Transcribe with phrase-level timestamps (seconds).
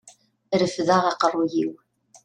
[0.61, 1.73] Refdeɣ aqerruy-iw.